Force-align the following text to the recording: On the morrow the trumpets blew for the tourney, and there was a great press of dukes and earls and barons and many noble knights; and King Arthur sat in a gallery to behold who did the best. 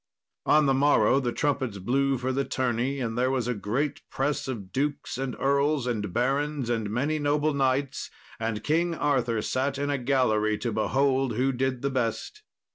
On 0.47 0.65
the 0.65 0.73
morrow 0.73 1.19
the 1.19 1.31
trumpets 1.31 1.77
blew 1.77 2.17
for 2.17 2.31
the 2.31 2.43
tourney, 2.43 2.99
and 2.99 3.15
there 3.15 3.29
was 3.29 3.47
a 3.47 3.53
great 3.53 4.01
press 4.09 4.47
of 4.47 4.71
dukes 4.71 5.15
and 5.19 5.35
earls 5.39 5.85
and 5.85 6.11
barons 6.11 6.71
and 6.71 6.89
many 6.89 7.19
noble 7.19 7.53
knights; 7.53 8.09
and 8.39 8.63
King 8.63 8.95
Arthur 8.95 9.43
sat 9.43 9.77
in 9.77 9.91
a 9.91 9.99
gallery 9.99 10.57
to 10.57 10.71
behold 10.71 11.35
who 11.35 11.51
did 11.51 11.83
the 11.83 11.91
best. 11.91 12.41